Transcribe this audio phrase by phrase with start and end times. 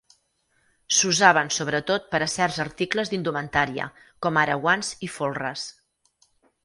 [0.99, 3.85] S'usaven sobretot per a certs articles d'indumentària
[4.27, 5.67] com ara guants i folres.